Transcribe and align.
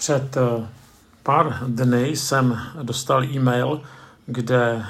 Před 0.00 0.36
eh, 0.36 0.66
pár 1.22 1.58
dny 1.66 2.08
jsem 2.08 2.60
dostal 2.82 3.24
e-mail, 3.24 3.82
kde 4.26 4.84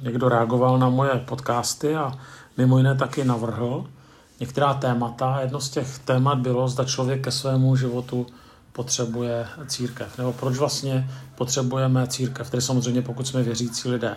někdo 0.00 0.28
reagoval 0.28 0.78
na 0.78 0.88
moje 0.88 1.10
podcasty 1.10 1.96
a 1.96 2.18
mimo 2.56 2.78
jiné 2.78 2.94
taky 2.94 3.24
navrhl 3.24 3.86
některá 4.40 4.74
témata. 4.74 5.40
Jedno 5.40 5.60
z 5.60 5.70
těch 5.70 5.98
témat 5.98 6.38
bylo, 6.38 6.68
zda 6.68 6.84
člověk 6.84 7.24
ke 7.24 7.30
svému 7.30 7.76
životu 7.76 8.26
potřebuje 8.72 9.46
církev, 9.66 10.18
nebo 10.18 10.32
proč 10.32 10.56
vlastně 10.56 11.10
potřebujeme 11.34 12.06
církev, 12.06 12.50
tedy 12.50 12.62
samozřejmě 12.62 13.02
pokud 13.02 13.26
jsme 13.26 13.42
věřící 13.42 13.88
lidé. 13.88 14.16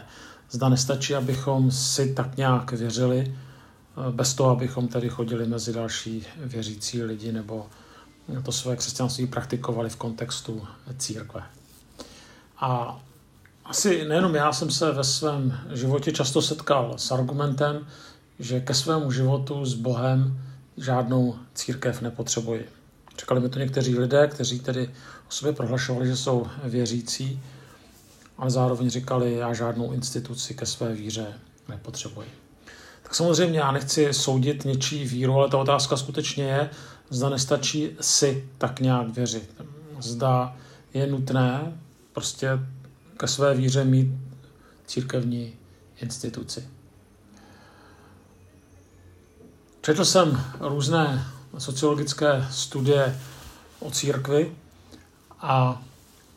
Zda 0.51 0.69
nestačí, 0.69 1.15
abychom 1.15 1.71
si 1.71 2.13
tak 2.13 2.37
nějak 2.37 2.71
věřili, 2.71 3.19
eh, 3.27 4.11
bez 4.11 4.33
toho, 4.33 4.49
abychom 4.49 4.87
tedy 4.87 5.09
chodili 5.09 5.47
mezi 5.47 5.73
další 5.73 6.27
věřící 6.45 7.03
lidi 7.03 7.31
nebo 7.31 7.65
to 8.45 8.51
své 8.51 8.75
křesťanství 8.75 9.27
praktikovali 9.27 9.89
v 9.89 9.95
kontextu 9.95 10.67
církve. 10.97 11.43
A 12.57 12.99
asi 13.65 14.05
nejenom 14.05 14.35
já 14.35 14.53
jsem 14.53 14.71
se 14.71 14.91
ve 14.91 15.03
svém 15.03 15.59
životě 15.73 16.11
často 16.11 16.41
setkal 16.41 16.93
s 16.97 17.11
argumentem, 17.11 17.87
že 18.39 18.59
ke 18.59 18.73
svému 18.73 19.11
životu 19.11 19.65
s 19.65 19.73
Bohem 19.73 20.41
žádnou 20.77 21.35
církev 21.53 22.01
nepotřebuji. 22.01 22.69
Říkali 23.19 23.41
mi 23.41 23.49
to 23.49 23.59
někteří 23.59 23.99
lidé, 23.99 24.27
kteří 24.27 24.59
tedy 24.59 24.87
o 25.29 25.31
sobě 25.31 25.53
prohlašovali, 25.53 26.07
že 26.07 26.17
jsou 26.17 26.47
věřící, 26.63 27.41
ale 28.37 28.51
zároveň 28.51 28.89
říkali, 28.89 29.33
já 29.33 29.53
žádnou 29.53 29.91
instituci 29.91 30.53
ke 30.53 30.65
své 30.65 30.93
víře 30.93 31.27
nepotřebuji. 31.69 32.27
Tak 33.03 33.15
samozřejmě 33.15 33.59
já 33.59 33.71
nechci 33.71 34.13
soudit 34.13 34.65
něčí 34.65 35.05
víru, 35.05 35.33
ale 35.33 35.49
ta 35.49 35.57
otázka 35.57 35.97
skutečně 35.97 36.43
je, 36.43 36.69
zda 37.11 37.29
nestačí 37.29 37.89
si 38.01 38.49
tak 38.57 38.79
nějak 38.79 39.09
věřit. 39.09 39.61
Zda 39.99 40.55
je 40.93 41.07
nutné 41.07 41.77
prostě 42.13 42.59
ke 43.17 43.27
své 43.27 43.55
víře 43.55 43.83
mít 43.83 44.13
církevní 44.87 45.53
instituci. 46.01 46.67
Četl 49.81 50.05
jsem 50.05 50.43
různé 50.59 51.25
sociologické 51.57 52.47
studie 52.51 53.19
o 53.79 53.91
církvi 53.91 54.55
a 55.39 55.81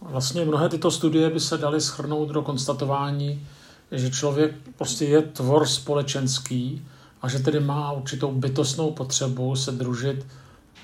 vlastně 0.01 0.45
mnohé 0.45 0.69
tyto 0.69 0.91
studie 0.91 1.31
by 1.31 1.41
se 1.41 1.59
daly 1.59 1.81
schrnout 1.81 2.29
do 2.29 2.43
konstatování, 2.43 3.47
že 3.93 4.11
člověk 4.11 4.55
prostě 4.77 5.05
je 5.05 5.23
tvor 5.23 5.67
společenský 5.67 6.87
a 7.23 7.29
že 7.29 7.39
tedy 7.39 7.61
má 7.61 7.93
určitou 7.93 8.33
bytostnou 8.33 8.91
potřebu 8.91 9.57
se 9.57 9.73
družit 9.73 10.27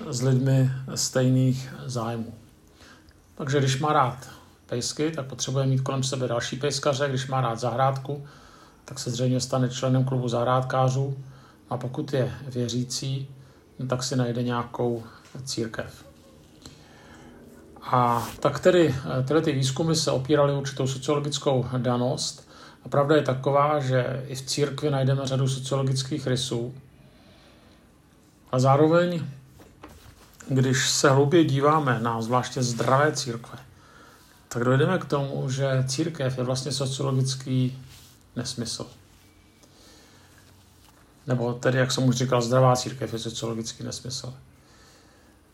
s 0.09 0.21
lidmi 0.21 0.71
stejných 0.95 1.73
zájmů. 1.85 2.33
Takže 3.35 3.59
když 3.59 3.79
má 3.79 3.93
rád 3.93 4.29
pejsky, 4.65 5.11
tak 5.11 5.25
potřebuje 5.25 5.65
mít 5.65 5.81
kolem 5.81 6.03
sebe 6.03 6.27
další 6.27 6.55
pejskaře, 6.55 7.09
když 7.09 7.27
má 7.27 7.41
rád 7.41 7.59
zahrádku, 7.59 8.25
tak 8.85 8.99
se 8.99 9.09
zřejmě 9.09 9.39
stane 9.39 9.69
členem 9.69 10.03
klubu 10.05 10.27
zahrádkářů 10.27 11.17
a 11.69 11.77
pokud 11.77 12.13
je 12.13 12.33
věřící, 12.47 13.27
tak 13.89 14.03
si 14.03 14.15
najde 14.15 14.43
nějakou 14.43 15.03
církev. 15.43 16.05
A 17.81 18.27
tak 18.39 18.59
tedy 18.59 18.95
tyhle 19.27 19.41
ty 19.41 19.51
výzkumy 19.51 19.95
se 19.95 20.11
opíraly 20.11 20.53
určitou 20.53 20.87
sociologickou 20.87 21.65
danost 21.77 22.49
a 22.85 22.89
pravda 22.89 23.15
je 23.15 23.21
taková, 23.21 23.79
že 23.79 24.25
i 24.27 24.35
v 24.35 24.41
církvi 24.41 24.89
najdeme 24.89 25.27
řadu 25.27 25.47
sociologických 25.47 26.27
rysů 26.27 26.73
a 28.51 28.59
zároveň 28.59 29.23
když 30.47 30.89
se 30.89 31.09
hlouběji 31.09 31.45
díváme 31.45 31.99
na 31.99 32.21
zvláště 32.21 32.63
zdravé 32.63 33.11
církve, 33.11 33.59
tak 34.47 34.63
dojdeme 34.63 34.97
k 34.97 35.05
tomu, 35.05 35.49
že 35.49 35.83
církev 35.87 36.37
je 36.37 36.43
vlastně 36.43 36.71
sociologický 36.71 37.77
nesmysl. 38.35 38.87
Nebo 41.27 41.53
tedy, 41.53 41.77
jak 41.77 41.91
jsem 41.91 42.03
už 42.03 42.15
říkal, 42.15 42.41
zdravá 42.41 42.75
církev 42.75 43.13
je 43.13 43.19
sociologický 43.19 43.83
nesmysl. 43.83 44.33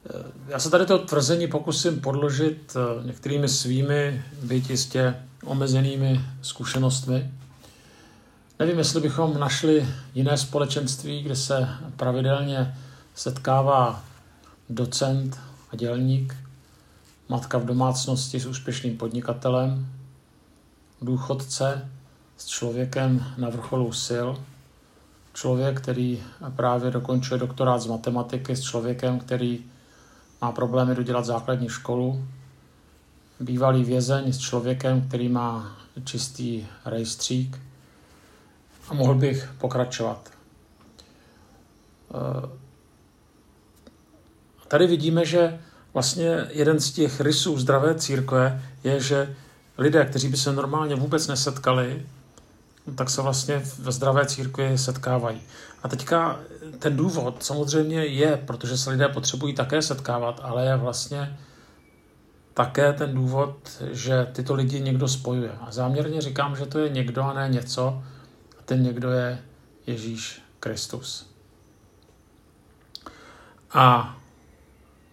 Eh, 0.09 0.23
já 0.47 0.59
se 0.59 0.69
tady 0.69 0.85
to 0.85 0.99
tvrzení 0.99 1.47
pokusím 1.47 2.01
podložit 2.01 2.75
eh, 2.75 3.07
některými 3.07 3.49
svými, 3.49 4.23
byť 4.43 4.69
jistě 4.69 5.15
omezenými 5.43 6.21
zkušenostmi. 6.41 7.31
Nevím, 8.59 8.77
jestli 8.77 9.01
bychom 9.01 9.39
našli 9.39 9.87
jiné 10.15 10.37
společenství, 10.37 11.23
kde 11.23 11.35
se 11.35 11.69
pravidelně 11.97 12.77
setkává 13.15 14.03
docent 14.69 15.39
a 15.71 15.75
dělník, 15.75 16.35
matka 17.29 17.57
v 17.57 17.65
domácnosti 17.65 18.39
s 18.39 18.45
úspěšným 18.45 18.97
podnikatelem, 18.97 19.87
důchodce 21.01 21.89
s 22.37 22.45
člověkem 22.45 23.25
na 23.37 23.49
vrcholu 23.49 23.93
sil, 24.05 24.27
člověk, 25.33 25.81
který 25.81 26.23
právě 26.55 26.91
dokončuje 26.91 27.39
doktorát 27.39 27.81
z 27.81 27.87
matematiky 27.87 28.55
s 28.55 28.61
člověkem, 28.61 29.19
který 29.19 29.65
má 30.41 30.51
problémy 30.51 30.95
dodělat 30.95 31.25
základní 31.25 31.69
školu, 31.69 32.25
bývalý 33.39 33.83
vězeň 33.83 34.33
s 34.33 34.37
člověkem, 34.37 35.07
který 35.07 35.29
má 35.29 35.77
čistý 36.03 36.65
rejstřík 36.85 37.59
a 38.89 38.93
mohl 38.93 39.15
bych 39.15 39.49
pokračovat. 39.57 40.31
Tady 44.67 44.87
vidíme, 44.87 45.25
že 45.25 45.59
vlastně 45.93 46.47
jeden 46.49 46.79
z 46.79 46.91
těch 46.91 47.21
rysů 47.21 47.59
zdravé 47.59 47.95
církve 47.95 48.63
je, 48.83 48.99
že 48.99 49.35
lidé, 49.77 50.05
kteří 50.05 50.27
by 50.27 50.37
se 50.37 50.53
normálně 50.53 50.95
vůbec 50.95 51.27
nesetkali, 51.27 52.05
tak 52.95 53.09
se 53.09 53.21
vlastně 53.21 53.61
ve 53.79 53.91
zdravé 53.91 54.25
církvi 54.25 54.77
setkávají. 54.77 55.41
A 55.83 55.87
teďka 55.87 56.39
ten 56.79 56.97
důvod 56.97 57.43
samozřejmě 57.43 58.05
je, 58.05 58.37
protože 58.47 58.77
se 58.77 58.89
lidé 58.89 59.07
potřebují 59.07 59.53
také 59.53 59.81
setkávat, 59.81 60.39
ale 60.43 60.65
je 60.65 60.75
vlastně 60.75 61.37
také 62.53 62.93
ten 62.93 63.13
důvod, 63.13 63.83
že 63.91 64.27
tyto 64.31 64.53
lidi 64.53 64.81
někdo 64.81 65.07
spojuje. 65.07 65.51
A 65.61 65.71
záměrně 65.71 66.21
říkám, 66.21 66.55
že 66.55 66.65
to 66.65 66.79
je 66.79 66.89
někdo 66.89 67.23
a 67.23 67.33
ne 67.33 67.49
něco. 67.49 68.03
A 68.59 68.63
ten 68.65 68.83
někdo 68.83 69.11
je 69.11 69.39
Ježíš 69.87 70.41
Kristus. 70.59 71.29
A 73.73 74.17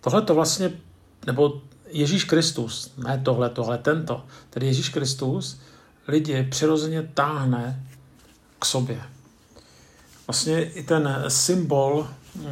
Tohle 0.05 0.23
to 0.23 0.35
vlastně, 0.35 0.73
nebo 1.27 1.61
Ježíš 1.91 2.25
Kristus, 2.25 2.93
ne 2.97 3.21
tohle, 3.25 3.51
tohle, 3.51 3.79
tento, 3.79 4.25
tedy 4.51 4.67
Ježíš 4.67 4.89
Kristus 4.89 5.61
lidi 6.09 6.43
přirozeně 6.51 7.03
táhne 7.03 7.87
k 8.59 8.65
sobě. 8.65 9.01
Vlastně 10.27 10.65
i 10.65 10.83
ten 10.83 11.25
symbol 11.29 12.09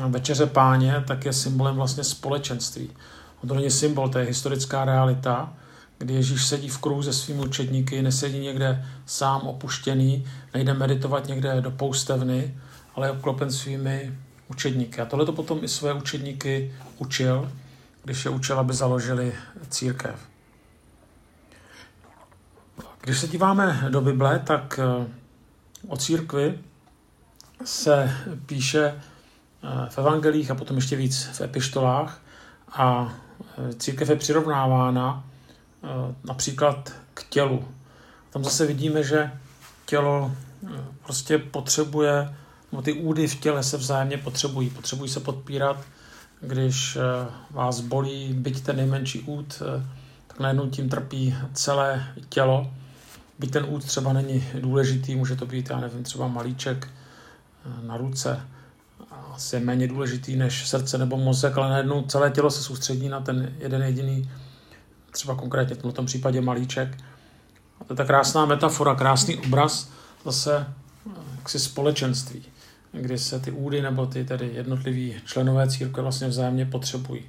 Večeře 0.09 0.47
páně 0.47 1.05
tak 1.07 1.25
je 1.25 1.33
symbolem 1.33 1.77
vlastně 1.77 2.05
společenství. 2.05 2.91
To 3.49 3.55
není 3.55 3.71
symbol, 3.71 4.09
to 4.09 4.19
je 4.19 4.25
historická 4.25 4.85
realita, 4.85 5.55
kdy 5.99 6.15
Ježíš 6.15 6.47
sedí 6.47 6.69
v 6.69 6.79
kruhu 6.79 7.03
se 7.03 7.13
svými 7.13 7.41
učedníky, 7.41 8.03
nesedí 8.03 8.39
někde 8.39 8.87
sám 9.07 9.41
opuštěný, 9.41 10.27
nejde 10.55 10.75
meditovat 10.75 11.29
někde 11.29 11.61
do 11.61 11.71
poustevny, 11.71 12.59
ale 12.95 13.07
je 13.07 13.11
obklopen 13.11 13.53
svými 13.53 14.19
učedníky. 14.53 15.01
A 15.01 15.05
tohle 15.05 15.27
to 15.27 15.33
potom 15.33 15.65
i 15.65 15.69
své 15.69 15.95
učedníky 15.95 16.75
učil, 16.99 17.53
když 18.05 18.25
je 18.25 18.31
učil, 18.31 18.59
aby 18.59 18.75
založili 18.75 19.33
církev. 19.69 20.15
Když 23.01 23.19
se 23.19 23.29
díváme 23.29 23.87
do 23.89 24.01
Bible, 24.01 24.39
tak 24.39 24.81
eh, 24.83 25.07
o 25.89 25.97
církvi 25.97 26.59
se 27.65 28.17
píše 28.47 28.85
eh, 28.85 29.89
v 29.89 29.99
evangelích 29.99 30.51
a 30.51 30.55
potom 30.55 30.77
ještě 30.77 30.97
víc 30.97 31.25
v 31.25 31.41
epištolách 31.41 32.21
a 32.73 33.15
eh, 33.59 33.75
církev 33.75 34.09
je 34.09 34.17
přirovnávána 34.17 35.25
například 36.25 36.93
k 37.15 37.25
tělu. 37.29 37.69
Tam 38.31 38.45
zase 38.45 38.67
vidíme, 38.67 39.03
že 39.03 39.33
tělo 39.87 40.33
prostě 41.05 41.39
potřebuje 41.39 42.37
no 42.73 42.83
ty 42.83 42.93
údy 42.93 43.29
v 43.29 43.41
těle 43.41 43.63
se 43.63 43.77
vzájemně 43.77 44.19
potřebují. 44.19 44.71
Potřebují 44.71 45.11
se 45.11 45.21
podpírat, 45.21 45.85
když 46.41 46.97
eh, 46.97 47.01
vás 47.51 47.81
bolí 47.81 48.33
byť 48.33 48.61
ten 48.61 48.77
nejmenší 48.77 49.21
úd, 49.21 49.63
eh, 49.63 49.87
tak 50.27 50.41
najednou 50.41 50.71
tím 50.71 50.89
trpí 50.89 51.35
celé 51.53 52.07
tělo. 52.29 52.71
Byť 53.39 53.51
ten 53.51 53.67
úd 53.69 53.85
třeba 53.85 54.13
není 54.13 54.45
důležitý, 54.61 55.17
může 55.17 55.37
to 55.37 55.47
být, 55.47 55.71
já 55.71 55.81
nevím, 55.81 56.03
třeba 56.03 56.29
malíček 56.29 56.89
eh, 56.89 57.87
na 57.87 57.97
ruce, 57.97 58.41
asi 59.35 59.57
je 59.57 59.61
méně 59.61 59.89
důležitý 59.89 60.37
než 60.37 60.69
srdce 60.69 60.99
nebo 60.99 61.17
mozek, 61.17 61.59
ale 61.59 61.71
najednou 61.71 62.03
celé 62.03 62.31
tělo 62.31 62.51
se 62.51 62.63
soustředí 62.63 63.09
na 63.09 63.21
ten 63.21 63.55
jeden 63.59 63.83
jediný, 63.83 64.31
třeba 65.11 65.35
konkrétně 65.35 65.75
v 65.75 65.79
tomto 65.79 66.03
případě 66.03 66.41
malíček. 66.41 66.99
A 67.81 67.85
to 67.85 67.93
je 67.93 67.97
ta 67.97 68.05
krásná 68.05 68.47
metafora, 68.47 68.95
krásný 68.95 69.37
obraz 69.37 69.91
zase 70.25 70.67
jaksi 71.39 71.59
společenství 71.59 72.52
kdy 72.93 73.19
se 73.19 73.41
ty 73.41 73.51
údy 73.51 73.83
nebo 73.83 74.07
ty 74.07 74.25
tedy 74.25 74.51
jednotliví 74.55 75.17
členové 75.25 75.69
církve 75.69 76.03
vlastně 76.03 76.29
vzájemně 76.29 76.67
potřebují. 76.67 77.23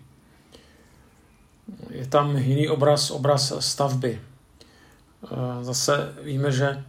Je 1.90 2.08
tam 2.08 2.38
jiný 2.38 2.70
obraz, 2.70 3.12
obraz 3.12 3.54
stavby. 3.60 4.22
Zase 5.62 6.14
víme, 6.24 6.52
že 6.52 6.84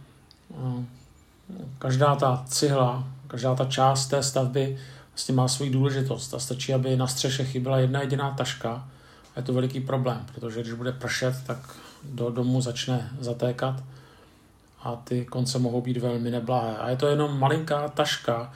každá 1.79 2.15
ta 2.15 2.45
cihla, 2.47 3.07
každá 3.27 3.55
ta 3.55 3.65
část 3.65 4.07
té 4.07 4.23
stavby 4.23 4.77
vlastně 5.11 5.35
má 5.35 5.47
svoji 5.47 5.71
důležitost 5.71 6.33
a 6.33 6.39
stačí, 6.39 6.73
aby 6.73 6.97
na 6.97 7.07
střeše 7.07 7.45
chyběla 7.45 7.79
jedna 7.79 8.01
jediná 8.01 8.31
taška 8.31 8.87
a 9.35 9.39
je 9.39 9.43
to 9.43 9.53
veliký 9.53 9.79
problém, 9.79 10.25
protože 10.33 10.61
když 10.61 10.73
bude 10.73 10.91
pršet, 10.91 11.35
tak 11.47 11.75
do 12.03 12.29
domu 12.29 12.61
začne 12.61 13.09
zatékat 13.19 13.83
a 14.85 14.95
ty 14.95 15.25
konce 15.25 15.59
mohou 15.59 15.81
být 15.81 15.97
velmi 15.97 16.31
neblahé. 16.31 16.77
A 16.77 16.89
je 16.89 16.97
to 16.97 17.07
jenom 17.07 17.39
malinká 17.39 17.87
taška, 17.87 18.53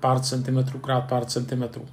pár 0.00 0.20
centimetrů 0.20 0.78
krát 0.78 1.00
pár 1.00 1.24
centimetrů. 1.24 1.88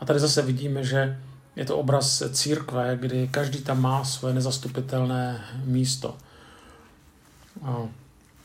A 0.00 0.04
tady 0.04 0.18
zase 0.18 0.42
vidíme, 0.42 0.84
že 0.84 1.20
je 1.56 1.64
to 1.64 1.78
obraz 1.78 2.22
církve, 2.32 2.98
kdy 3.00 3.28
každý 3.28 3.62
tam 3.62 3.80
má 3.80 4.04
svoje 4.04 4.34
nezastupitelné 4.34 5.44
místo. 5.64 6.16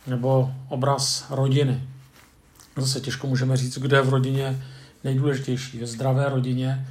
Nebo 0.08 0.54
obraz 0.70 1.26
rodiny. 1.30 1.82
Zase 2.78 3.02
těžko 3.02 3.28
můžeme 3.28 3.58
říct, 3.58 3.78
kdo 3.78 3.96
je 3.96 4.02
v 4.02 4.10
rodině 4.10 4.64
nejdůležitější. 5.04 5.80
Ve 5.80 5.88
zdravé 5.88 6.30
rodině 6.30 6.88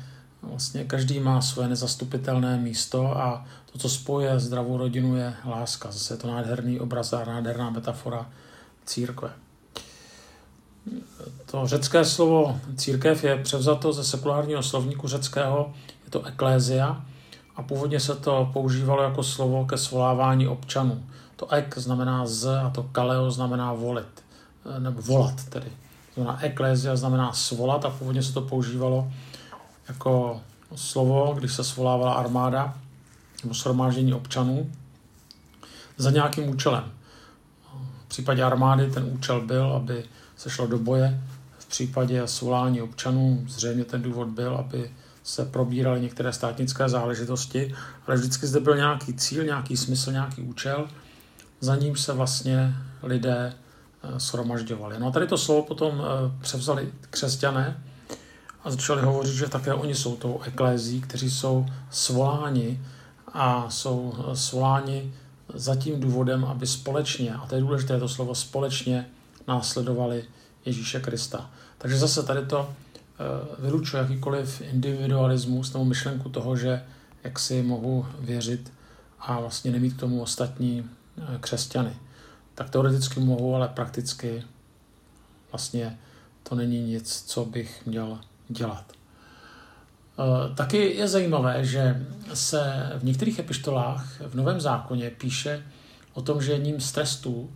vlastně 0.50 0.84
každý 0.84 1.20
má 1.20 1.40
svoje 1.40 1.68
nezastupitelné 1.68 2.56
místo 2.56 3.18
a 3.18 3.46
to, 3.72 3.78
co 3.78 3.88
spojuje 3.88 4.40
zdravou 4.40 4.76
rodinu, 4.76 5.16
je 5.16 5.34
láska. 5.44 5.90
Zase 5.90 6.14
je 6.14 6.18
to 6.18 6.28
nádherný 6.28 6.80
obraz 6.80 7.12
a 7.12 7.24
nádherná 7.24 7.70
metafora 7.70 8.30
církve. 8.84 9.30
To 11.50 11.66
řecké 11.66 12.04
slovo 12.04 12.60
církev 12.76 13.24
je 13.24 13.42
převzato 13.42 13.92
ze 13.92 14.04
sekulárního 14.04 14.62
slovníku 14.62 15.08
řeckého, 15.08 15.74
je 16.04 16.10
to 16.10 16.24
eklézia 16.24 17.04
a 17.56 17.62
původně 17.62 18.00
se 18.00 18.14
to 18.14 18.50
používalo 18.52 19.02
jako 19.02 19.22
slovo 19.22 19.66
ke 19.66 19.78
svolávání 19.78 20.48
občanů. 20.48 21.04
To 21.36 21.52
ek 21.52 21.78
znamená 21.78 22.26
z 22.26 22.46
a 22.46 22.70
to 22.70 22.82
kaleo 22.82 23.30
znamená 23.30 23.72
volit, 23.72 24.24
nebo 24.78 25.02
volat 25.02 25.44
tedy. 25.44 25.72
Znamená 26.14 26.44
eklézia 26.44 26.96
znamená 26.96 27.32
svolat 27.32 27.84
a 27.84 27.90
původně 27.90 28.22
se 28.22 28.32
to 28.32 28.40
používalo 28.40 29.12
jako 29.88 30.40
slovo, 30.74 31.34
když 31.38 31.52
se 31.52 31.64
svolávala 31.64 32.14
armáda 32.14 32.78
nebo 33.42 33.54
shromáždění 33.54 34.14
občanů 34.14 34.70
za 35.96 36.10
nějakým 36.10 36.48
účelem. 36.48 36.84
V 38.04 38.08
případě 38.08 38.42
armády 38.42 38.90
ten 38.90 39.04
účel 39.12 39.40
byl, 39.40 39.72
aby 39.72 40.04
se 40.36 40.50
šlo 40.50 40.66
do 40.66 40.78
boje. 40.78 41.20
V 41.58 41.66
případě 41.66 42.26
svolání 42.26 42.82
občanů 42.82 43.44
zřejmě 43.48 43.84
ten 43.84 44.02
důvod 44.02 44.28
byl, 44.28 44.56
aby 44.56 44.90
se 45.22 45.44
probíraly 45.44 46.00
některé 46.00 46.32
státnické 46.32 46.88
záležitosti, 46.88 47.74
ale 48.06 48.16
vždycky 48.16 48.46
zde 48.46 48.60
byl 48.60 48.76
nějaký 48.76 49.14
cíl, 49.14 49.44
nějaký 49.44 49.76
smysl, 49.76 50.12
nějaký 50.12 50.42
účel, 50.42 50.88
za 51.60 51.76
ním 51.76 51.96
se 51.96 52.12
vlastně 52.12 52.74
lidé 53.02 53.52
eh, 54.02 54.20
shromažďovali. 54.20 54.96
No 54.98 55.06
a 55.06 55.10
tady 55.10 55.26
to 55.26 55.38
slovo 55.38 55.62
potom 55.62 56.02
eh, 56.02 56.42
převzali 56.42 56.92
křesťané 57.10 57.82
a 58.66 58.70
začali 58.70 59.02
hovořit, 59.02 59.34
že 59.34 59.48
také 59.48 59.74
oni 59.74 59.94
jsou 59.94 60.16
tou 60.16 60.40
eklézí, 60.42 61.00
kteří 61.00 61.30
jsou 61.30 61.66
svoláni 61.90 62.80
a 63.32 63.70
jsou 63.70 64.14
svoláni 64.34 65.14
za 65.54 65.76
tím 65.76 66.00
důvodem, 66.00 66.44
aby 66.44 66.66
společně, 66.66 67.34
a 67.34 67.46
to 67.46 67.54
je 67.54 67.60
důležité 67.60 67.98
to 68.00 68.08
slovo, 68.08 68.34
společně 68.34 69.06
následovali 69.48 70.24
Ježíše 70.64 71.00
Krista. 71.00 71.50
Takže 71.78 71.98
zase 71.98 72.22
tady 72.22 72.46
to 72.46 72.70
eh, 72.70 73.24
vylučuje 73.58 74.02
jakýkoliv 74.02 74.60
individualismus 74.60 75.72
nebo 75.72 75.84
myšlenku 75.84 76.28
toho, 76.28 76.56
že 76.56 76.82
jak 77.24 77.38
si 77.38 77.62
mohu 77.62 78.06
věřit 78.20 78.72
a 79.20 79.40
vlastně 79.40 79.70
nemít 79.70 79.94
k 79.94 80.00
tomu 80.00 80.22
ostatní 80.22 80.84
eh, 81.18 81.22
křesťany. 81.40 81.96
Tak 82.54 82.70
teoreticky 82.70 83.20
mohu, 83.20 83.54
ale 83.54 83.68
prakticky 83.68 84.42
vlastně 85.52 85.98
to 86.42 86.54
není 86.54 86.80
nic, 86.80 87.22
co 87.26 87.44
bych 87.44 87.86
měl 87.86 88.18
dělat. 88.48 88.84
Eh, 90.18 90.54
taky 90.54 90.94
je 90.96 91.08
zajímavé, 91.08 91.64
že 91.64 92.06
se 92.34 92.92
v 92.98 93.04
některých 93.04 93.38
epištolách 93.38 94.20
v 94.20 94.34
Novém 94.34 94.60
zákoně 94.60 95.10
píše 95.10 95.62
o 96.14 96.22
tom, 96.22 96.42
že 96.42 96.52
jedním 96.52 96.80
z 96.80 96.92
trestů 96.92 97.50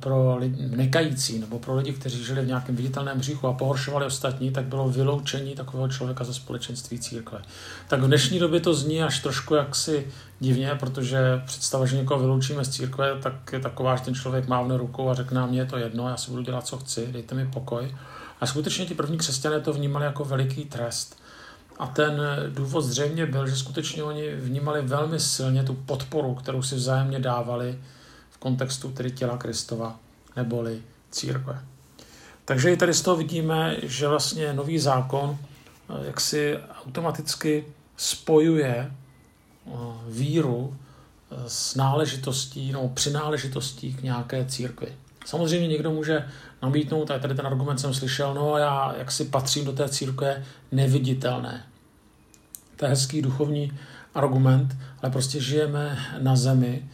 pro 0.00 0.36
lidi, 0.36 0.66
nekající 0.66 1.38
nebo 1.38 1.58
pro 1.58 1.76
lidi, 1.76 1.92
kteří 1.92 2.24
žili 2.24 2.42
v 2.42 2.46
nějakém 2.46 2.76
viditelném 2.76 3.18
hříchu 3.18 3.46
a 3.46 3.52
pohoršovali 3.52 4.06
ostatní, 4.06 4.50
tak 4.50 4.64
bylo 4.64 4.88
vyloučení 4.88 5.54
takového 5.54 5.88
člověka 5.88 6.24
ze 6.24 6.34
společenství 6.34 6.98
církve. 6.98 7.42
Tak 7.88 8.00
v 8.00 8.06
dnešní 8.06 8.38
době 8.38 8.60
to 8.60 8.74
zní 8.74 9.02
až 9.02 9.20
trošku 9.20 9.54
jaksi 9.54 10.06
divně, 10.40 10.70
protože 10.80 11.42
představa, 11.46 11.86
že 11.86 11.96
někoho 11.96 12.20
vyloučíme 12.20 12.64
z 12.64 12.68
církve, 12.68 13.18
tak 13.22 13.52
je 13.52 13.60
taková, 13.60 13.96
že 13.96 14.02
ten 14.02 14.14
člověk 14.14 14.48
mávne 14.48 14.76
rukou 14.76 15.08
a 15.08 15.14
řekne, 15.14 15.40
nám, 15.40 15.48
mě 15.48 15.60
je 15.60 15.66
to 15.66 15.76
jedno, 15.76 16.08
já 16.08 16.16
si 16.16 16.30
budu 16.30 16.42
dělat, 16.42 16.66
co 16.66 16.78
chci, 16.78 17.08
dejte 17.12 17.34
mi 17.34 17.46
pokoj. 17.46 17.94
A 18.40 18.46
skutečně 18.46 18.86
ti 18.86 18.94
první 18.94 19.18
křesťané 19.18 19.60
to 19.60 19.72
vnímali 19.72 20.04
jako 20.04 20.24
veliký 20.24 20.64
trest. 20.64 21.18
A 21.78 21.86
ten 21.86 22.20
důvod 22.48 22.82
zřejmě 22.82 23.26
byl, 23.26 23.46
že 23.48 23.56
skutečně 23.56 24.02
oni 24.02 24.34
vnímali 24.34 24.82
velmi 24.82 25.20
silně 25.20 25.62
tu 25.62 25.74
podporu, 25.74 26.34
kterou 26.34 26.62
si 26.62 26.74
vzájemně 26.74 27.18
dávali 27.18 27.78
v 28.30 28.38
kontextu 28.38 28.90
tedy 28.90 29.10
těla 29.10 29.36
Kristova 29.36 29.98
neboli 30.36 30.82
církve. 31.10 31.64
Takže 32.44 32.72
i 32.72 32.76
tady 32.76 32.94
z 32.94 33.02
toho 33.02 33.16
vidíme, 33.16 33.76
že 33.82 34.08
vlastně 34.08 34.52
nový 34.52 34.78
zákon 34.78 35.38
eh, 35.38 36.06
jak 36.06 36.20
si 36.20 36.58
automaticky 36.86 37.64
spojuje 37.96 38.74
eh, 38.76 39.70
víru 40.08 40.76
eh, 40.76 41.36
s 41.46 41.74
náležitostí 41.74 42.72
nebo 42.72 42.88
přináležitostí 42.88 43.94
k 43.94 44.02
nějaké 44.02 44.44
církvi. 44.44 44.96
Samozřejmě 45.26 45.68
někdo 45.68 45.90
může 45.90 46.28
namítnout, 46.62 47.10
a 47.10 47.18
tady 47.18 47.34
ten 47.34 47.46
argument 47.46 47.78
jsem 47.78 47.94
slyšel, 47.94 48.34
no 48.34 48.58
já 48.58 48.94
jak 48.98 49.12
si 49.12 49.24
patřím 49.24 49.64
do 49.64 49.72
té 49.72 49.88
církve 49.88 50.44
neviditelné. 50.72 51.66
To 52.76 52.84
je 52.84 52.88
hezký 52.88 53.22
duchovní 53.22 53.72
argument, 54.14 54.76
ale 55.02 55.12
prostě 55.12 55.40
žijeme 55.40 55.98
na 56.18 56.36
zemi 56.36 56.90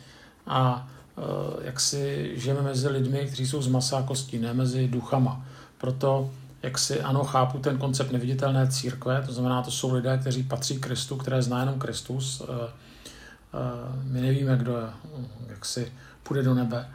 a 0.46 0.88
Eh, 1.18 1.64
jak 1.64 1.80
si 1.80 2.32
žijeme 2.34 2.62
mezi 2.62 2.88
lidmi, 2.88 3.26
kteří 3.26 3.46
jsou 3.46 3.62
z 3.62 3.68
masa 3.68 3.98
a 3.98 4.02
kostí, 4.02 4.38
ne 4.38 4.54
mezi 4.54 4.88
duchama. 4.88 5.46
Proto, 5.78 6.30
jak 6.62 6.78
si 6.78 7.00
ano, 7.00 7.24
chápu 7.24 7.58
ten 7.58 7.78
koncept 7.78 8.12
neviditelné 8.12 8.68
církve, 8.68 9.22
to 9.26 9.32
znamená, 9.32 9.62
to 9.62 9.70
jsou 9.70 9.94
lidé, 9.94 10.18
kteří 10.18 10.42
patří 10.42 10.78
Kristu, 10.80 11.16
které 11.16 11.42
zná 11.42 11.60
jenom 11.60 11.78
Kristus. 11.78 12.42
Eh, 12.42 12.52
eh, 12.64 14.02
my 14.04 14.20
nevíme, 14.20 14.56
kdo 14.56 14.76
je, 14.76 14.86
jak 15.48 15.64
si 15.64 15.92
půjde 16.22 16.42
do 16.42 16.54
nebe. 16.54 16.88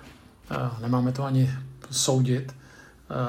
Nemáme 0.81 1.11
to 1.11 1.23
ani 1.23 1.53
soudit. 1.91 2.55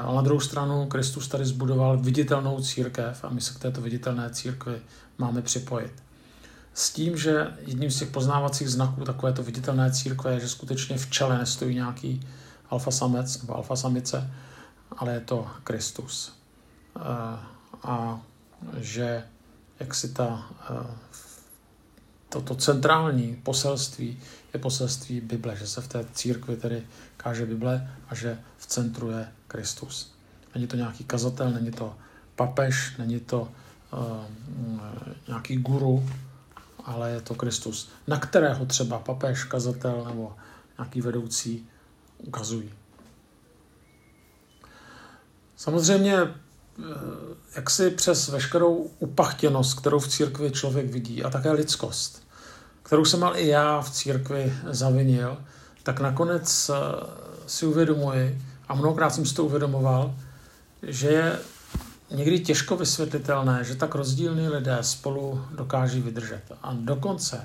Ale 0.03 0.15
na 0.15 0.21
druhou 0.21 0.39
stranu 0.39 0.87
Kristus 0.87 1.27
tady 1.27 1.45
zbudoval 1.45 1.97
viditelnou 1.97 2.61
církev 2.61 3.23
a 3.23 3.29
my 3.29 3.41
se 3.41 3.53
k 3.53 3.59
této 3.59 3.81
viditelné 3.81 4.29
církvi 4.29 4.81
máme 5.17 5.41
připojit 5.41 6.03
s 6.79 6.89
tím, 6.89 7.17
že 7.17 7.47
jedním 7.59 7.91
z 7.91 7.99
těch 7.99 8.09
poznávacích 8.09 8.69
znaků 8.69 9.05
takovéto 9.05 9.43
viditelné 9.43 9.91
církve 9.91 10.33
je, 10.33 10.39
že 10.39 10.49
skutečně 10.49 10.97
v 10.97 11.09
čele 11.09 11.37
nestojí 11.37 11.75
nějaký 11.75 12.27
alfa 12.69 12.91
samec 12.91 13.41
nebo 13.41 13.55
alfa 13.55 13.75
samice, 13.75 14.31
ale 14.97 15.13
je 15.13 15.19
to 15.19 15.47
Kristus. 15.63 16.33
A 17.83 18.21
že 18.77 19.23
jak 19.79 19.95
si 19.95 20.09
ta, 20.09 20.47
toto 22.29 22.55
centrální 22.55 23.35
poselství 23.43 24.19
je 24.53 24.59
poselství 24.59 25.21
Bible, 25.21 25.55
že 25.55 25.67
se 25.67 25.81
v 25.81 25.87
té 25.87 26.05
církvi 26.13 26.55
tedy 26.55 26.83
káže 27.17 27.45
Bible 27.45 27.91
a 28.09 28.15
že 28.15 28.39
v 28.57 28.65
centru 28.65 29.11
je 29.11 29.27
Kristus. 29.47 30.13
Není 30.55 30.67
to 30.67 30.75
nějaký 30.75 31.03
kazatel, 31.03 31.51
není 31.51 31.71
to 31.71 31.95
papež, 32.35 32.97
není 32.97 33.19
to 33.19 33.51
uh, 33.93 34.25
nějaký 35.27 35.57
guru, 35.57 36.09
ale 36.85 37.11
je 37.11 37.21
to 37.21 37.35
Kristus, 37.35 37.89
na 38.07 38.19
kterého 38.19 38.65
třeba 38.65 38.99
papež, 38.99 39.43
kazatel 39.43 40.05
nebo 40.07 40.35
nějaký 40.77 41.01
vedoucí 41.01 41.67
ukazují. 42.17 42.69
Samozřejmě, 45.55 46.17
jak 47.55 47.69
si 47.69 47.89
přes 47.89 48.27
veškerou 48.27 48.91
upachtěnost, 48.99 49.79
kterou 49.79 49.99
v 49.99 50.07
církvi 50.07 50.51
člověk 50.51 50.91
vidí, 50.91 51.23
a 51.23 51.29
také 51.29 51.51
lidskost, 51.51 52.23
kterou 52.83 53.05
jsem 53.05 53.19
mal 53.19 53.37
i 53.37 53.47
já 53.47 53.81
v 53.81 53.91
církvi 53.91 54.53
zavinil, 54.69 55.37
tak 55.83 55.99
nakonec 55.99 56.69
eh, 56.69 56.75
si 57.47 57.65
uvědomuji, 57.65 58.41
a 58.67 58.75
mnohokrát 58.75 59.09
jsem 59.09 59.25
si 59.25 59.35
to 59.35 59.45
uvědomoval, 59.45 60.15
že 60.83 61.07
je 61.07 61.39
někdy 62.11 62.39
těžko 62.39 62.77
vysvětlitelné, 62.77 63.63
že 63.63 63.75
tak 63.75 63.95
rozdílní 63.95 64.49
lidé 64.49 64.77
spolu 64.81 65.45
dokáží 65.55 66.01
vydržet. 66.01 66.41
A 66.61 66.73
dokonce, 66.73 67.41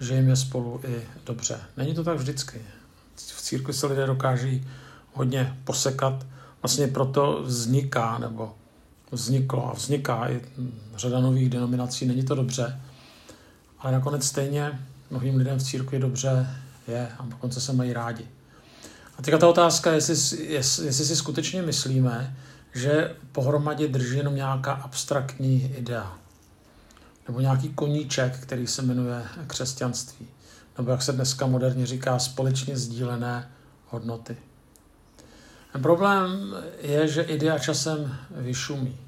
že 0.00 0.14
jim 0.14 0.28
je 0.28 0.36
spolu 0.36 0.80
i 0.86 1.02
dobře. 1.26 1.60
Není 1.76 1.94
to 1.94 2.04
tak 2.04 2.16
vždycky. 2.16 2.62
V 3.16 3.42
církvi 3.42 3.72
se 3.72 3.86
lidé 3.86 4.06
dokáží 4.06 4.68
hodně 5.12 5.58
posekat. 5.64 6.26
Vlastně 6.62 6.88
proto 6.88 7.42
vzniká, 7.42 8.18
nebo 8.18 8.54
vzniklo 9.12 9.70
a 9.70 9.72
vzniká 9.74 10.30
i 10.30 10.40
řada 10.96 11.20
nových 11.20 11.50
denominací. 11.50 12.06
Není 12.06 12.24
to 12.24 12.34
dobře. 12.34 12.80
ale 13.78 13.92
nakonec 13.92 14.26
stejně 14.26 14.80
mnohým 15.10 15.36
lidem 15.36 15.58
v 15.58 15.62
církvi 15.62 15.98
dobře 15.98 16.46
je 16.88 17.08
a 17.18 17.26
dokonce 17.26 17.60
se 17.60 17.72
mají 17.72 17.92
rádi. 17.92 18.26
A 19.18 19.22
teďka 19.22 19.38
ta 19.38 19.48
otázka, 19.48 19.92
jestli, 19.92 20.44
jestli, 20.44 20.86
jestli 20.86 21.04
si 21.04 21.16
skutečně 21.16 21.62
myslíme, 21.62 22.36
že 22.74 23.16
pohromadě 23.32 23.88
drží 23.88 24.16
jenom 24.16 24.34
nějaká 24.34 24.72
abstraktní 24.72 25.74
idea. 25.76 26.18
Nebo 27.28 27.40
nějaký 27.40 27.68
koníček, 27.68 28.38
který 28.38 28.66
se 28.66 28.82
jmenuje 28.82 29.22
křesťanství. 29.46 30.26
Nebo 30.78 30.90
jak 30.90 31.02
se 31.02 31.12
dneska 31.12 31.46
moderně 31.46 31.86
říká, 31.86 32.18
společně 32.18 32.76
sdílené 32.76 33.50
hodnoty. 33.88 34.36
Problém 35.78 36.54
je, 36.80 37.08
že 37.08 37.22
idea 37.22 37.58
časem 37.58 38.16
vyšumí. 38.30 38.98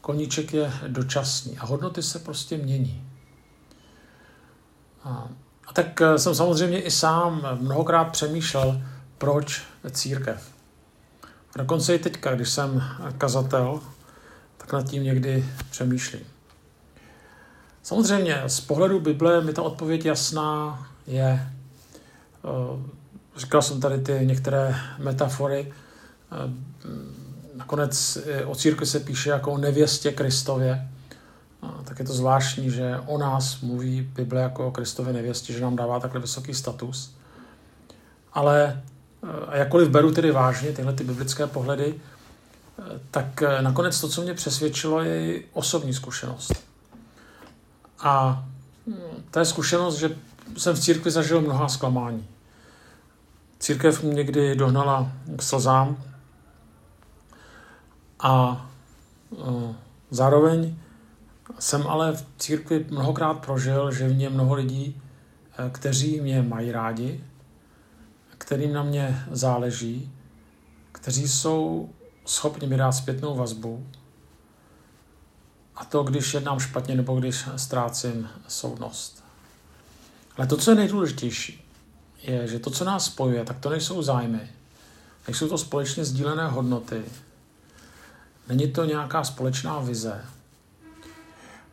Koníček 0.00 0.54
je 0.54 0.72
dočasný 0.88 1.58
a 1.58 1.66
hodnoty 1.66 2.02
se 2.02 2.18
prostě 2.18 2.56
mění. 2.56 3.04
A, 5.04 5.28
a 5.66 5.72
tak 5.72 6.00
eh, 6.00 6.18
jsem 6.18 6.34
samozřejmě 6.34 6.80
i 6.80 6.90
sám 6.90 7.58
mnohokrát 7.60 8.04
přemýšlel, 8.04 8.82
proč 9.18 9.62
církev. 9.90 10.52
A 11.54 11.58
dokonce 11.58 11.94
i 11.94 11.98
teďka, 11.98 12.34
když 12.34 12.50
jsem 12.50 12.82
kazatel, 13.18 13.80
tak 14.56 14.72
nad 14.72 14.90
tím 14.90 15.02
někdy 15.02 15.44
přemýšlím. 15.70 16.22
Samozřejmě, 17.82 18.42
z 18.46 18.60
pohledu 18.60 19.00
Bible 19.00 19.40
mi 19.40 19.52
ta 19.52 19.62
odpověď 19.62 20.04
jasná 20.04 20.86
je. 21.06 21.52
Eh, 22.44 22.90
říkal 23.36 23.62
jsem 23.62 23.80
tady 23.80 23.98
ty 23.98 24.18
některé 24.22 24.74
metafory. 24.98 25.72
Eh, 26.32 26.50
nakonec 27.56 28.18
o 28.46 28.54
církvi 28.54 28.86
se 28.86 29.00
píše 29.00 29.30
jako 29.30 29.52
o 29.52 29.58
nevěstě 29.58 30.12
Kristově. 30.12 30.88
Tak 31.84 31.98
je 31.98 32.04
to 32.04 32.12
zvláštní, 32.12 32.70
že 32.70 33.00
o 33.06 33.18
nás 33.18 33.60
mluví 33.60 34.02
Bible 34.02 34.40
jako 34.40 34.66
o 34.66 34.70
Kristově 34.70 35.12
nevěstě, 35.12 35.52
že 35.52 35.60
nám 35.60 35.76
dává 35.76 36.00
takhle 36.00 36.20
vysoký 36.20 36.54
status. 36.54 37.14
Ale 38.32 38.82
a 39.48 39.56
jakkoliv 39.56 39.88
beru 39.88 40.12
tedy 40.12 40.30
vážně 40.30 40.72
tyhle 40.72 40.92
ty 40.92 41.04
biblické 41.04 41.46
pohledy, 41.46 41.94
tak 43.10 43.42
nakonec 43.60 44.00
to, 44.00 44.08
co 44.08 44.22
mě 44.22 44.34
přesvědčilo, 44.34 45.02
je 45.02 45.40
osobní 45.52 45.94
zkušenost. 45.94 46.52
A 48.00 48.44
to 49.30 49.38
je 49.38 49.44
zkušenost, 49.44 49.96
že 49.96 50.16
jsem 50.56 50.74
v 50.74 50.80
církvi 50.80 51.10
zažil 51.10 51.40
mnoha 51.40 51.68
zklamání. 51.68 52.26
Církev 53.58 54.02
mě 54.02 54.14
někdy 54.14 54.56
dohnala 54.56 55.12
k 55.36 55.42
slzám 55.42 55.96
a 58.22 58.66
e, 59.32 59.74
zároveň 60.10 60.76
jsem 61.58 61.86
ale 61.86 62.12
v 62.12 62.26
církvi 62.38 62.86
mnohokrát 62.90 63.34
prožil, 63.34 63.92
že 63.92 64.08
v 64.08 64.14
mě 64.14 64.28
mnoho 64.28 64.54
lidí, 64.54 65.02
e, 65.58 65.70
kteří 65.70 66.20
mě 66.20 66.42
mají 66.42 66.72
rádi, 66.72 67.24
kterým 68.38 68.72
na 68.72 68.82
mě 68.82 69.24
záleží, 69.30 70.12
kteří 70.92 71.28
jsou 71.28 71.90
schopni 72.26 72.68
mi 72.68 72.76
dát 72.76 72.92
zpětnou 72.92 73.36
vazbu, 73.36 73.86
a 75.76 75.84
to, 75.84 76.02
když 76.02 76.34
jednám 76.34 76.60
špatně 76.60 76.94
nebo 76.94 77.20
když 77.20 77.48
ztrácím 77.56 78.28
soudnost. 78.48 79.24
Ale 80.36 80.46
to, 80.46 80.56
co 80.56 80.70
je 80.70 80.74
nejdůležitější, 80.74 81.64
je, 82.22 82.46
že 82.48 82.58
to, 82.58 82.70
co 82.70 82.84
nás 82.84 83.04
spojuje, 83.04 83.44
tak 83.44 83.58
to 83.58 83.70
nejsou 83.70 84.02
zájmy, 84.02 84.50
nejsou 85.28 85.48
to 85.48 85.58
společně 85.58 86.04
sdílené 86.04 86.46
hodnoty, 86.48 87.02
není 88.50 88.72
to 88.72 88.84
nějaká 88.84 89.24
společná 89.24 89.80
vize, 89.80 90.24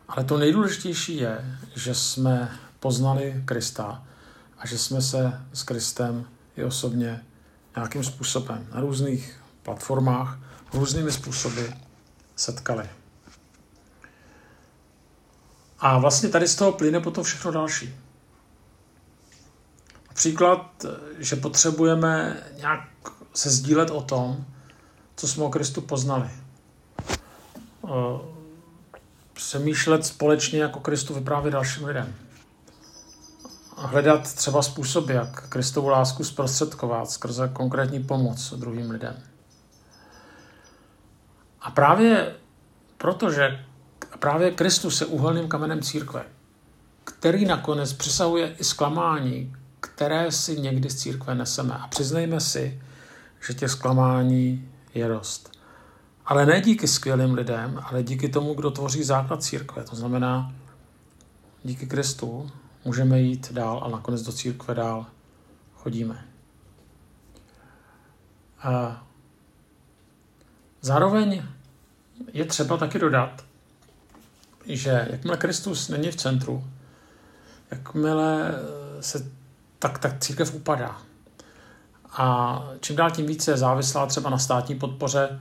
ale 0.08 0.24
to 0.24 0.38
nejdůležitější 0.38 1.16
je, 1.16 1.58
že 1.74 1.94
jsme 1.94 2.58
poznali 2.80 3.42
Krista 3.44 4.02
a 4.58 4.66
že 4.66 4.78
jsme 4.78 5.02
se 5.02 5.40
s 5.52 5.62
Kristem 5.62 6.26
i 6.56 6.64
osobně 6.64 7.24
nějakým 7.76 8.04
způsobem 8.04 8.66
na 8.74 8.80
různých 8.80 9.40
platformách, 9.62 10.38
různými 10.72 11.12
způsoby 11.12 11.62
setkali. 12.36 12.88
A 15.78 15.98
vlastně 15.98 16.28
tady 16.28 16.48
z 16.48 16.56
toho 16.56 16.72
plyne 16.72 17.00
potom 17.00 17.24
všechno 17.24 17.50
další. 17.50 17.94
Například, 20.08 20.86
že 21.18 21.36
potřebujeme 21.36 22.42
nějak 22.56 22.80
se 23.34 23.50
sdílet 23.50 23.90
o 23.90 24.02
tom, 24.02 24.44
co 25.16 25.28
jsme 25.28 25.44
o 25.44 25.50
Kristu 25.50 25.80
poznali. 25.80 26.30
Přemýšlet 29.32 30.06
společně, 30.06 30.62
jako 30.62 30.80
Kristu 30.80 31.14
vyprávět 31.14 31.52
dalším 31.52 31.84
lidem 31.84 32.14
hledat 33.76 34.34
třeba 34.34 34.62
způsoby, 34.62 35.12
jak 35.12 35.48
Kristovu 35.48 35.88
lásku 35.88 36.24
zprostředkovat 36.24 37.10
skrze 37.10 37.50
konkrétní 37.52 38.04
pomoc 38.04 38.52
druhým 38.52 38.90
lidem. 38.90 39.22
A 41.60 41.70
právě 41.70 42.34
protože 42.98 43.64
právě 44.18 44.50
Kristus 44.50 45.00
je 45.00 45.06
úhelným 45.06 45.48
kamenem 45.48 45.82
církve, 45.82 46.24
který 47.04 47.44
nakonec 47.44 47.92
přesahuje 47.92 48.54
i 48.58 48.64
zklamání, 48.64 49.56
které 49.80 50.32
si 50.32 50.60
někdy 50.60 50.90
z 50.90 50.94
církve 50.94 51.34
neseme. 51.34 51.74
A 51.74 51.86
přiznejme 51.86 52.40
si, 52.40 52.82
že 53.46 53.54
těch 53.54 53.70
zklamání 53.70 54.68
je 54.94 55.08
dost. 55.08 55.57
Ale 56.28 56.46
ne 56.46 56.60
díky 56.60 56.88
skvělým 56.88 57.34
lidem, 57.34 57.80
ale 57.82 58.02
díky 58.02 58.28
tomu, 58.28 58.54
kdo 58.54 58.70
tvoří 58.70 59.02
základ 59.02 59.42
církve. 59.42 59.84
To 59.84 59.96
znamená 59.96 60.52
díky 61.64 61.86
Kristu, 61.86 62.50
můžeme 62.84 63.20
jít 63.20 63.52
dál 63.52 63.82
a 63.84 63.88
nakonec 63.88 64.22
do 64.22 64.32
církve 64.32 64.74
dál 64.74 65.06
chodíme. 65.74 66.24
A 68.62 69.02
zároveň 70.80 71.42
je 72.32 72.44
třeba 72.44 72.76
taky 72.76 72.98
dodat, 72.98 73.44
že 74.66 75.08
jakmile 75.10 75.36
Kristus 75.36 75.88
není 75.88 76.10
v 76.10 76.16
centru, 76.16 76.64
jakmile 77.70 78.54
se 79.00 79.30
tak, 79.78 79.98
tak 79.98 80.18
církev 80.18 80.54
upadá. 80.54 81.02
A 82.10 82.58
čím 82.80 82.96
dál 82.96 83.10
tím 83.10 83.26
více 83.26 83.50
je 83.50 83.56
závislá 83.56 84.06
třeba 84.06 84.30
na 84.30 84.38
státní 84.38 84.74
podpoře, 84.74 85.40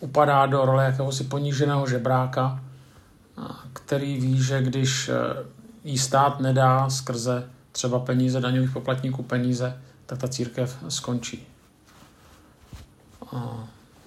upadá 0.00 0.46
do 0.46 0.64
role 0.64 0.84
jakéhosi 0.84 1.24
poníženého 1.24 1.86
žebráka, 1.86 2.60
uh, 3.38 3.46
který 3.72 4.20
ví, 4.20 4.42
že 4.42 4.62
když 4.62 5.08
uh, 5.08 5.14
jí 5.84 5.98
stát 5.98 6.40
nedá 6.40 6.90
skrze 6.90 7.50
třeba 7.72 7.98
peníze 7.98 8.40
daňových 8.40 8.70
poplatníků 8.70 9.22
peníze, 9.22 9.80
tak 10.06 10.18
ta 10.18 10.28
církev 10.28 10.84
skončí. 10.88 11.46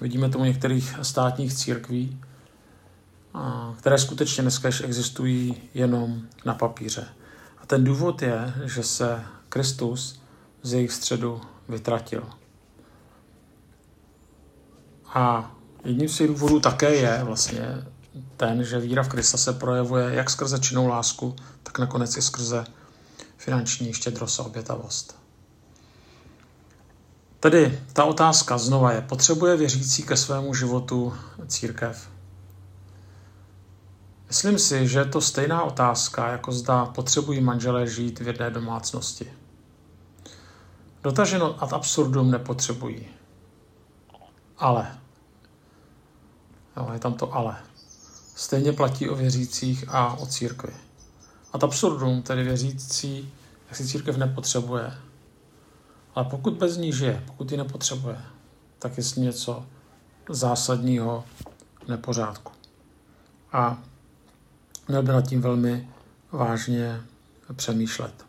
Vidíme 0.01 0.29
to 0.29 0.39
u 0.39 0.43
některých 0.43 0.99
státních 1.01 1.53
církví, 1.53 2.19
které 3.77 3.97
skutečně 3.97 4.41
dneska 4.41 4.67
existují 4.67 5.55
jenom 5.73 6.21
na 6.45 6.53
papíře. 6.53 7.07
A 7.61 7.65
ten 7.65 7.83
důvod 7.83 8.21
je, 8.21 8.53
že 8.65 8.83
se 8.83 9.23
Kristus 9.49 10.21
z 10.61 10.73
jejich 10.73 10.91
středu 10.91 11.41
vytratil. 11.69 12.23
A 15.13 15.51
jedním 15.85 16.09
z 16.09 16.17
těch 16.17 16.27
důvodů 16.27 16.59
také 16.59 16.95
je 16.95 17.23
vlastně 17.23 17.85
ten, 18.37 18.63
že 18.63 18.79
víra 18.79 19.03
v 19.03 19.07
Krista 19.07 19.37
se 19.37 19.53
projevuje 19.53 20.15
jak 20.15 20.29
skrze 20.29 20.59
činnou 20.59 20.87
lásku, 20.87 21.35
tak 21.63 21.79
nakonec 21.79 22.17
i 22.17 22.21
skrze 22.21 22.63
finanční 23.37 23.93
štědrost 23.93 24.39
a 24.39 24.43
obětavost. 24.43 25.21
Tedy 27.39 27.79
ta 27.93 28.03
otázka 28.03 28.57
znova 28.57 28.91
je, 28.91 29.01
potřebuje 29.01 29.57
věřící 29.57 30.03
ke 30.03 30.17
svému 30.17 30.53
životu 30.53 31.13
církev? 31.47 32.09
Myslím 34.27 34.59
si, 34.59 34.87
že 34.87 34.99
je 34.99 35.05
to 35.05 35.21
stejná 35.21 35.63
otázka, 35.63 36.27
jako 36.27 36.51
zda 36.51 36.85
potřebují 36.85 37.41
manželé 37.41 37.87
žít 37.87 38.19
v 38.19 38.27
jedné 38.27 38.49
domácnosti. 38.49 39.33
Dotaženo 41.03 41.63
ad 41.63 41.73
absurdum 41.73 42.31
nepotřebují. 42.31 43.07
Ale. 44.57 45.00
Jo, 46.77 46.89
je 46.93 46.99
tam 46.99 47.13
to 47.13 47.33
ale. 47.33 47.55
Stejně 48.35 48.73
platí 48.73 49.09
o 49.09 49.15
věřících 49.15 49.85
a 49.87 50.13
o 50.13 50.25
církvi. 50.25 50.73
A 51.53 51.57
to 51.57 51.65
absurdum, 51.65 52.21
tedy 52.21 52.43
věřící, 52.43 53.33
jak 53.67 53.75
si 53.77 53.87
církev 53.87 54.17
nepotřebuje. 54.17 54.93
Ale 56.15 56.25
pokud 56.25 56.53
bez 56.53 56.77
ní 56.77 56.93
žije, 56.93 57.23
pokud 57.25 57.51
ji 57.51 57.57
nepotřebuje, 57.57 58.17
tak 58.79 58.97
je 58.97 59.03
s 59.03 59.15
něco 59.15 59.65
zásadního 60.29 61.23
nepořádku. 61.87 62.51
A 63.51 63.77
měl 64.87 65.03
by 65.03 65.11
nad 65.11 65.27
tím 65.27 65.41
velmi 65.41 65.89
vážně 66.31 67.01
přemýšlet. 67.53 68.25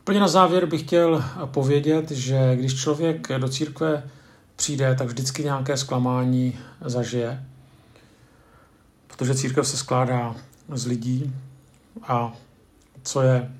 Úplně 0.00 0.20
na 0.20 0.28
závěr 0.28 0.66
bych 0.66 0.82
chtěl 0.82 1.24
povědět, 1.46 2.10
že 2.10 2.56
když 2.56 2.80
člověk 2.80 3.28
do 3.38 3.48
církve 3.48 4.10
přijde, 4.56 4.94
tak 4.94 5.06
vždycky 5.06 5.44
nějaké 5.44 5.76
zklamání 5.76 6.58
zažije, 6.80 7.44
protože 9.06 9.34
církev 9.34 9.68
se 9.68 9.76
skládá 9.76 10.36
z 10.72 10.86
lidí 10.86 11.34
A 12.02 12.32
co 13.02 13.22
je 13.22 13.52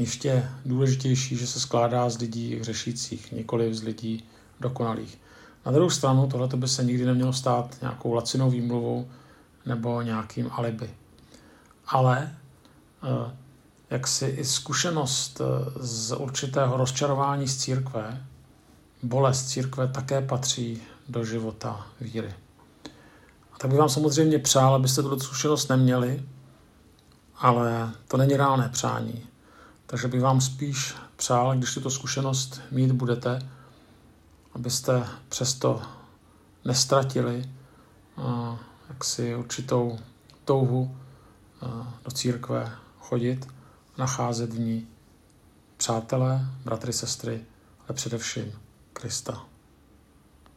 ještě 0.00 0.48
důležitější, 0.66 1.36
že 1.36 1.46
se 1.46 1.60
skládá 1.60 2.10
z 2.10 2.18
lidí 2.18 2.56
hřešících, 2.56 3.32
nikoli 3.32 3.74
z 3.74 3.82
lidí 3.82 4.24
dokonalých. 4.60 5.18
Na 5.66 5.72
druhou 5.72 5.90
stranu, 5.90 6.26
tohle 6.26 6.48
by 6.56 6.68
se 6.68 6.84
nikdy 6.84 7.04
nemělo 7.04 7.32
stát 7.32 7.76
nějakou 7.80 8.14
lacinou 8.14 8.50
výmluvou 8.50 9.08
nebo 9.66 10.02
nějakým 10.02 10.50
alibi. 10.52 10.90
Ale 11.86 12.32
eh, 13.02 13.34
jak 13.90 14.06
si 14.06 14.26
i 14.26 14.44
zkušenost 14.44 15.40
eh, 15.40 15.44
z 15.80 16.16
určitého 16.16 16.76
rozčarování 16.76 17.48
z 17.48 17.56
církve, 17.56 18.24
bolest 19.02 19.48
církve 19.48 19.88
také 19.88 20.22
patří 20.22 20.82
do 21.08 21.24
života 21.24 21.86
víry. 22.00 22.34
A 23.52 23.58
tak 23.58 23.70
bych 23.70 23.78
vám 23.78 23.88
samozřejmě 23.88 24.38
přál, 24.38 24.74
abyste 24.74 25.02
tuto 25.02 25.20
zkušenost 25.20 25.68
neměli, 25.68 26.24
ale 27.36 27.92
to 28.08 28.16
není 28.16 28.36
reálné 28.36 28.68
přání. 28.68 29.26
Takže 29.86 30.08
bych 30.08 30.20
vám 30.20 30.40
spíš 30.40 30.94
přál, 31.16 31.56
když 31.56 31.74
tuto 31.74 31.90
zkušenost 31.90 32.60
mít 32.70 32.92
budete, 32.92 33.38
abyste 34.54 35.08
přesto 35.28 35.82
nestratili 36.64 37.50
uh, 38.16 38.56
jaksi 38.88 39.36
určitou 39.36 39.98
touhu 40.44 40.96
uh, 41.62 41.86
do 42.04 42.10
církve 42.10 42.72
chodit, 43.00 43.48
nacházet 43.98 44.52
v 44.52 44.58
ní 44.58 44.88
přátelé, 45.76 46.46
bratry, 46.64 46.92
sestry, 46.92 47.44
ale 47.88 47.94
především 47.96 48.67
Krista. 48.98 49.47